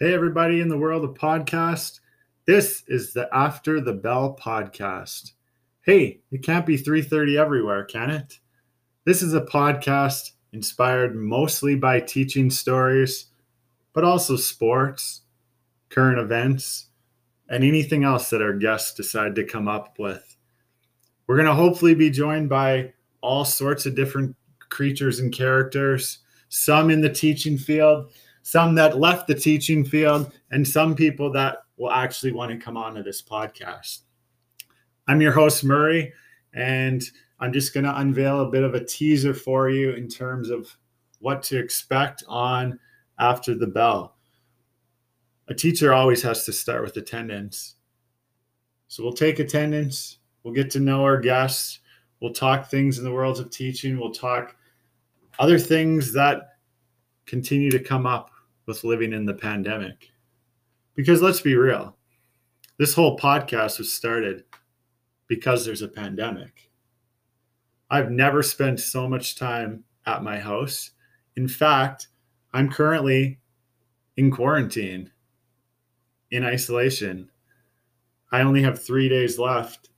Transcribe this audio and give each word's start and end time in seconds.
Hey, 0.00 0.14
everybody 0.14 0.60
in 0.60 0.68
the 0.68 0.78
world 0.78 1.02
of 1.02 1.14
podcast. 1.14 1.98
This 2.46 2.84
is 2.86 3.12
the 3.12 3.28
After 3.32 3.80
the 3.80 3.94
Bell 3.94 4.38
podcast. 4.40 5.32
Hey, 5.80 6.20
it 6.30 6.44
can't 6.44 6.64
be 6.64 6.76
3:30 6.76 7.36
everywhere, 7.36 7.84
can 7.84 8.08
it? 8.10 8.38
This 9.04 9.22
is 9.22 9.34
a 9.34 9.40
podcast 9.40 10.34
inspired 10.52 11.16
mostly 11.16 11.74
by 11.74 11.98
teaching 11.98 12.48
stories, 12.48 13.26
but 13.92 14.04
also 14.04 14.36
sports, 14.36 15.22
current 15.88 16.20
events, 16.20 16.90
and 17.48 17.64
anything 17.64 18.04
else 18.04 18.30
that 18.30 18.40
our 18.40 18.54
guests 18.54 18.94
decide 18.94 19.34
to 19.34 19.42
come 19.42 19.66
up 19.66 19.98
with. 19.98 20.36
We're 21.26 21.38
going 21.38 21.48
to 21.48 21.54
hopefully 21.54 21.96
be 21.96 22.10
joined 22.10 22.48
by 22.48 22.92
all 23.20 23.44
sorts 23.44 23.84
of 23.84 23.96
different 23.96 24.36
creatures 24.68 25.18
and 25.18 25.32
characters, 25.32 26.18
some 26.50 26.88
in 26.88 27.00
the 27.00 27.12
teaching 27.12 27.58
field, 27.58 28.12
some 28.42 28.74
that 28.76 28.98
left 28.98 29.26
the 29.26 29.34
teaching 29.34 29.84
field, 29.84 30.32
and 30.50 30.66
some 30.66 30.94
people 30.94 31.32
that 31.32 31.58
will 31.76 31.90
actually 31.90 32.32
want 32.32 32.50
to 32.50 32.58
come 32.58 32.76
onto 32.76 33.02
this 33.02 33.22
podcast. 33.22 34.00
I'm 35.06 35.20
your 35.20 35.32
host, 35.32 35.64
Murray, 35.64 36.12
and 36.52 37.02
I'm 37.40 37.52
just 37.52 37.72
going 37.72 37.84
to 37.84 37.98
unveil 37.98 38.40
a 38.40 38.50
bit 38.50 38.62
of 38.62 38.74
a 38.74 38.84
teaser 38.84 39.32
for 39.32 39.70
you 39.70 39.92
in 39.92 40.08
terms 40.08 40.50
of 40.50 40.76
what 41.20 41.42
to 41.44 41.58
expect 41.58 42.24
on 42.28 42.78
after 43.18 43.54
the 43.54 43.66
bell. 43.66 44.16
A 45.48 45.54
teacher 45.54 45.92
always 45.92 46.22
has 46.22 46.44
to 46.44 46.52
start 46.52 46.82
with 46.82 46.96
attendance. 46.96 47.76
So 48.88 49.02
we'll 49.02 49.12
take 49.12 49.38
attendance, 49.38 50.18
we'll 50.42 50.54
get 50.54 50.70
to 50.72 50.80
know 50.80 51.02
our 51.02 51.18
guests, 51.18 51.80
we'll 52.20 52.32
talk 52.32 52.70
things 52.70 52.98
in 52.98 53.04
the 53.04 53.12
worlds 53.12 53.40
of 53.40 53.50
teaching, 53.50 53.98
we'll 53.98 54.12
talk 54.12 54.56
other 55.38 55.58
things 55.58 56.12
that 56.14 56.57
continue 57.28 57.70
to 57.70 57.78
come 57.78 58.06
up 58.06 58.30
with 58.66 58.84
living 58.84 59.12
in 59.12 59.26
the 59.26 59.34
pandemic. 59.34 60.10
Because 60.96 61.22
let's 61.22 61.40
be 61.40 61.54
real, 61.54 61.96
this 62.78 62.94
whole 62.94 63.18
podcast 63.18 63.78
was 63.78 63.92
started 63.92 64.44
because 65.28 65.64
there's 65.64 65.82
a 65.82 65.88
pandemic. 65.88 66.70
I've 67.90 68.10
never 68.10 68.42
spent 68.42 68.80
so 68.80 69.08
much 69.08 69.36
time 69.36 69.84
at 70.06 70.22
my 70.22 70.38
house. 70.38 70.90
In 71.36 71.46
fact, 71.46 72.08
I'm 72.52 72.70
currently 72.70 73.38
in 74.16 74.30
quarantine, 74.30 75.10
in 76.30 76.44
isolation. 76.44 77.30
I 78.32 78.40
only 78.40 78.62
have 78.62 78.82
three 78.82 79.08
days 79.08 79.38
left 79.38 79.90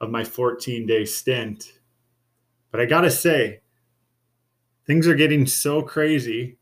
of 0.00 0.10
my 0.10 0.24
14 0.24 0.86
day 0.86 1.04
stint. 1.04 1.78
But 2.70 2.80
I 2.80 2.86
gotta 2.86 3.10
say, 3.10 3.60
things 4.86 5.08
are 5.08 5.14
getting 5.14 5.46
so 5.46 5.82
crazy 5.82 6.58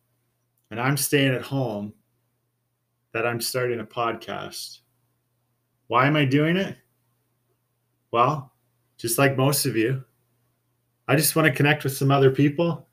and 0.70 0.80
I'm 0.80 0.96
staying 0.96 1.34
at 1.34 1.42
home 1.42 1.92
that 3.12 3.26
I'm 3.26 3.40
starting 3.40 3.80
a 3.80 3.84
podcast. 3.84 4.78
Why 5.88 6.06
am 6.06 6.16
I 6.16 6.24
doing 6.24 6.56
it? 6.56 6.76
Well, 8.10 8.52
just 8.96 9.18
like 9.18 9.36
most 9.36 9.66
of 9.66 9.76
you, 9.76 10.04
I 11.08 11.16
just 11.16 11.36
want 11.36 11.46
to 11.46 11.54
connect 11.54 11.84
with 11.84 11.96
some 11.96 12.10
other 12.10 12.30
people. 12.30 12.88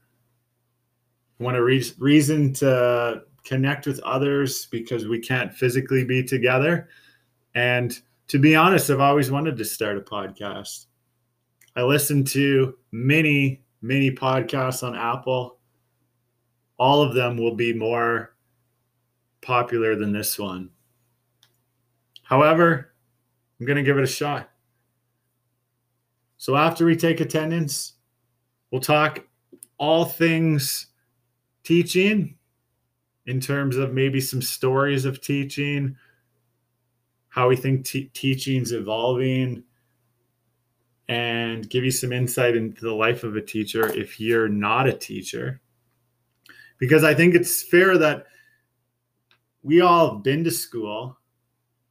I 1.39 1.43
want 1.43 1.57
a 1.57 1.63
re- 1.63 1.93
reason 1.99 2.51
to 2.55 3.23
connect 3.45 3.85
with 3.85 3.99
others 4.01 4.65
because 4.65 5.07
we 5.07 5.19
can't 5.19 5.53
physically 5.53 6.03
be 6.03 6.23
together. 6.23 6.89
And 7.55 7.97
to 8.27 8.39
be 8.39 8.55
honest, 8.55 8.89
I've 8.89 8.99
always 8.99 9.31
wanted 9.31 9.57
to 9.57 9.65
start 9.65 9.97
a 9.97 10.01
podcast. 10.01 10.87
I 11.75 11.83
listen 11.83 12.23
to 12.25 12.75
many, 12.91 13.63
many 13.81 14.11
podcasts 14.11 14.83
on 14.83 14.95
Apple 14.95 15.59
all 16.79 17.01
of 17.01 17.13
them 17.13 17.37
will 17.37 17.55
be 17.55 17.73
more 17.73 18.33
popular 19.41 19.95
than 19.95 20.13
this 20.13 20.39
one. 20.39 20.69
However, 22.23 22.93
I'm 23.59 23.65
going 23.65 23.77
to 23.77 23.83
give 23.83 23.97
it 23.97 24.03
a 24.03 24.07
shot. 24.07 24.49
So 26.37 26.55
after 26.55 26.85
we 26.85 26.95
take 26.95 27.19
attendance, 27.19 27.93
we'll 28.71 28.81
talk 28.81 29.27
all 29.77 30.05
things 30.05 30.87
teaching 31.63 32.37
in 33.25 33.41
terms 33.41 33.75
of 33.75 33.93
maybe 33.93 34.21
some 34.21 34.41
stories 34.41 35.03
of 35.03 35.19
teaching, 35.19 35.97
how 37.27 37.49
we 37.49 37.57
think 37.57 37.85
te- 37.85 38.09
teaching's 38.13 38.71
evolving, 38.71 39.63
and 41.09 41.69
give 41.69 41.83
you 41.83 41.91
some 41.91 42.13
insight 42.13 42.55
into 42.55 42.81
the 42.81 42.93
life 42.93 43.25
of 43.25 43.35
a 43.35 43.41
teacher 43.41 43.91
if 43.93 44.19
you're 44.19 44.47
not 44.47 44.87
a 44.87 44.93
teacher 44.93 45.59
because 46.79 47.03
I 47.03 47.13
think 47.13 47.35
it's 47.35 47.61
fair 47.61 47.97
that 47.97 48.25
we 49.61 49.81
all 49.81 50.13
have 50.13 50.23
been 50.23 50.43
to 50.45 50.51
school. 50.51 51.17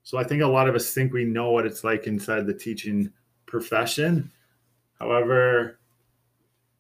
So 0.03 0.19
I 0.19 0.25
think 0.25 0.43
a 0.43 0.47
lot 0.47 0.69
of 0.69 0.75
us 0.75 0.93
think 0.93 1.13
we 1.13 1.25
know 1.25 1.51
what 1.51 1.67
it's 1.67 1.85
like 1.85 2.07
inside 2.07 2.47
the 2.47 2.55
teaching 2.55 3.13
profession. 3.47 4.33
However, 4.99 5.79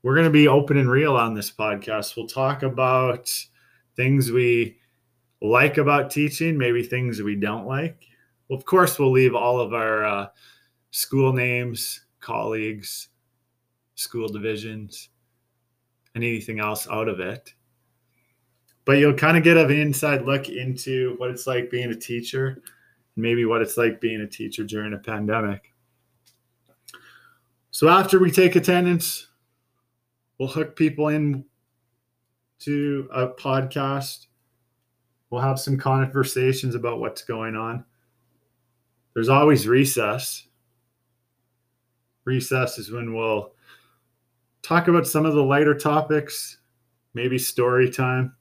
we're 0.02 0.14
going 0.14 0.24
to 0.24 0.30
be 0.30 0.48
open 0.48 0.78
and 0.78 0.90
real 0.90 1.16
on 1.16 1.34
this 1.34 1.50
podcast. 1.50 2.16
We'll 2.16 2.26
talk 2.26 2.62
about 2.62 3.30
things 3.96 4.32
we 4.32 4.78
like 5.42 5.76
about 5.76 6.10
teaching, 6.10 6.56
maybe 6.56 6.82
things 6.82 7.20
we 7.20 7.36
don't 7.36 7.66
like. 7.66 8.06
Well, 8.48 8.58
of 8.58 8.64
course, 8.64 8.98
we'll 8.98 9.12
leave 9.12 9.34
all 9.34 9.60
of 9.60 9.74
our 9.74 10.04
uh, 10.04 10.26
school 10.90 11.34
names, 11.34 12.00
colleagues, 12.20 13.08
school 13.94 14.28
divisions, 14.28 15.08
and 16.14 16.24
anything 16.24 16.60
else 16.60 16.88
out 16.88 17.08
of 17.08 17.20
it 17.20 17.54
but 18.88 18.96
you'll 18.96 19.12
kind 19.12 19.36
of 19.36 19.44
get 19.44 19.58
an 19.58 19.70
inside 19.70 20.24
look 20.24 20.48
into 20.48 21.14
what 21.18 21.28
it's 21.28 21.46
like 21.46 21.70
being 21.70 21.90
a 21.90 21.94
teacher, 21.94 22.62
maybe 23.16 23.44
what 23.44 23.60
it's 23.60 23.76
like 23.76 24.00
being 24.00 24.22
a 24.22 24.26
teacher 24.26 24.64
during 24.64 24.94
a 24.94 24.98
pandemic. 24.98 25.74
So 27.70 27.90
after 27.90 28.18
we 28.18 28.30
take 28.30 28.56
attendance, 28.56 29.28
we'll 30.38 30.48
hook 30.48 30.74
people 30.74 31.08
in 31.08 31.44
to 32.60 33.10
a 33.12 33.28
podcast. 33.28 34.28
We'll 35.28 35.42
have 35.42 35.60
some 35.60 35.76
conversations 35.76 36.74
about 36.74 36.98
what's 36.98 37.20
going 37.20 37.56
on. 37.56 37.84
There's 39.12 39.28
always 39.28 39.68
recess. 39.68 40.47
Recess 42.28 42.78
is 42.78 42.92
when 42.92 43.14
we'll 43.14 43.52
talk 44.60 44.86
about 44.86 45.06
some 45.06 45.24
of 45.24 45.32
the 45.32 45.42
lighter 45.42 45.74
topics, 45.74 46.58
maybe 47.14 47.38
story 47.38 47.88
time 47.90 48.34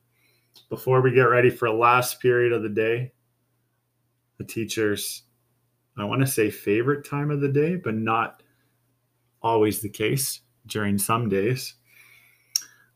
before 0.69 0.99
we 1.01 1.13
get 1.13 1.23
ready 1.23 1.49
for 1.49 1.69
last 1.69 2.19
period 2.19 2.51
of 2.51 2.63
the 2.63 2.69
day, 2.69 3.13
the 4.37 4.43
teacher's, 4.43 5.23
I 5.97 6.03
want 6.03 6.19
to 6.19 6.27
say 6.27 6.49
favorite 6.49 7.07
time 7.09 7.31
of 7.31 7.39
the 7.39 7.47
day, 7.47 7.77
but 7.77 7.95
not 7.95 8.43
always 9.41 9.79
the 9.79 9.89
case 9.89 10.41
during 10.65 10.97
some 10.97 11.29
days. 11.29 11.75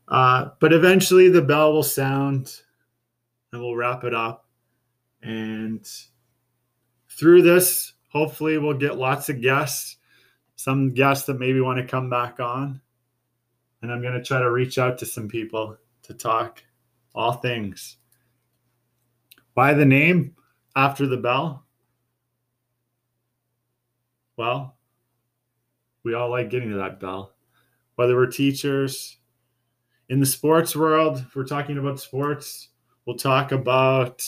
Uh, 0.08 0.50
but 0.60 0.74
eventually 0.74 1.30
the 1.30 1.40
bell 1.40 1.72
will 1.72 1.82
sound 1.82 2.60
and 3.50 3.62
we'll 3.62 3.76
wrap 3.76 4.04
it 4.04 4.14
up. 4.14 4.46
And 5.22 5.88
through 7.08 7.40
this, 7.40 7.94
hopefully, 8.10 8.58
we'll 8.58 8.74
get 8.74 8.98
lots 8.98 9.30
of 9.30 9.40
guests, 9.40 9.96
some 10.56 10.94
guests 10.94 11.26
that 11.26 11.38
maybe 11.38 11.60
want 11.60 11.78
to 11.78 11.86
come 11.86 12.08
back 12.10 12.40
on. 12.40 12.80
And 13.82 13.92
I'm 13.92 14.02
going 14.02 14.14
to 14.14 14.22
try 14.22 14.38
to 14.38 14.50
reach 14.50 14.78
out 14.78 14.98
to 14.98 15.06
some 15.06 15.28
people 15.28 15.76
to 16.04 16.14
talk 16.14 16.62
all 17.14 17.32
things. 17.32 17.96
Why 19.54 19.74
the 19.74 19.84
name 19.84 20.36
after 20.76 21.06
the 21.06 21.16
bell? 21.16 21.66
Well, 24.36 24.76
we 26.04 26.14
all 26.14 26.30
like 26.30 26.50
getting 26.50 26.70
to 26.70 26.76
that 26.76 27.00
bell. 27.00 27.34
Whether 27.96 28.16
we're 28.16 28.26
teachers, 28.26 29.18
in 30.08 30.20
the 30.20 30.26
sports 30.26 30.76
world, 30.76 31.24
if 31.26 31.34
we're 31.34 31.44
talking 31.44 31.78
about 31.78 32.00
sports, 32.00 32.68
we'll 33.06 33.16
talk 33.16 33.52
about, 33.52 34.22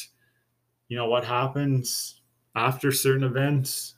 you 0.88 0.96
know, 0.96 1.06
what 1.06 1.24
happens 1.24 2.22
after 2.54 2.90
certain 2.90 3.24
events. 3.24 3.94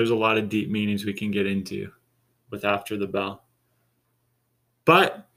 There's 0.00 0.10
a 0.10 0.16
lot 0.16 0.38
of 0.38 0.48
deep 0.48 0.70
meanings 0.70 1.04
we 1.04 1.12
can 1.12 1.30
get 1.30 1.46
into 1.46 1.92
with 2.48 2.64
after 2.64 2.96
the 2.96 3.06
bell. 3.06 3.44
But 4.86 5.30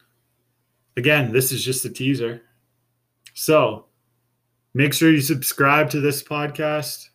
Again, 0.96 1.32
this 1.32 1.52
is 1.52 1.64
just 1.64 1.86
a 1.86 1.90
teaser. 1.90 2.42
So 3.34 3.86
make 4.74 4.94
sure 4.94 5.12
you 5.12 5.22
subscribe 5.22 5.90
to 5.92 6.00
this 6.00 6.24
podcast. 6.24 7.10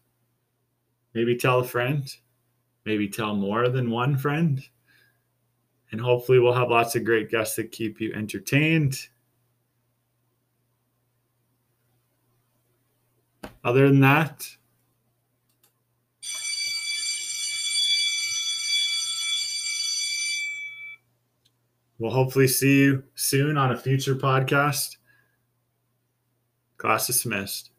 Maybe 1.15 1.37
tell 1.37 1.61
a 1.61 1.65
friend. 1.65 2.12
Maybe 2.85 3.09
tell 3.09 3.35
more 3.35 3.69
than 3.69 3.91
one 3.91 4.17
friend. 4.17 4.62
And 5.91 6.00
hopefully, 6.00 6.39
we'll 6.39 6.53
have 6.53 6.71
lots 6.71 6.97
of 6.97 7.05
great 7.05 7.31
guests 7.31 7.56
that 7.56 7.73
keep 7.73 8.00
you 8.00 8.12
entertained. 8.12 8.99
Other 13.65 13.89
than 13.89 14.00
that, 14.00 14.47
We'll 21.99 22.12
hopefully 22.12 22.49
see 22.49 22.83
you 22.85 23.05
soon 23.15 23.56
on 23.56 23.73
a 23.73 23.77
future 23.77 24.15
podcast. 24.15 24.97
Class 26.77 27.09
dismissed. 27.09 27.71